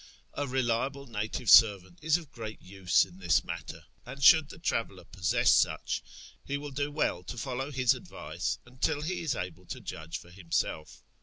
A 0.33 0.47
reliable 0.47 1.05
native 1.05 1.47
servant 1.47 1.99
is 2.01 2.17
of 2.17 2.31
great 2.31 2.59
use 2.59 3.05
in 3.05 3.19
this 3.19 3.43
matter; 3.43 3.83
and 4.03 4.23
should 4.23 4.49
the 4.49 4.57
traveller 4.57 5.05
possess 5.05 5.53
such, 5.53 6.01
he 6.43 6.57
will 6.57 6.71
do 6.71 6.91
well 6.91 7.23
to 7.25 7.37
follow 7.37 7.69
his 7.69 7.93
advice 7.93 8.57
until 8.65 9.03
he 9.03 9.21
is 9.21 9.35
able 9.35 9.67
to 9.67 9.79
judge 9.79 10.17
for 10.17 10.31
himself. 10.31 11.03